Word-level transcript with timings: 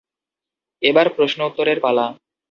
এবার 0.81 1.07
প্রশ্ন 1.15 1.39
উত্তরের 1.49 1.77
পালা। 1.81 2.05